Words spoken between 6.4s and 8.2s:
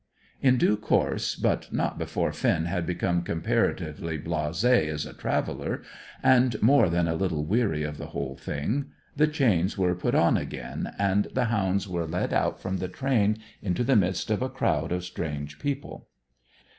more than a little weary of the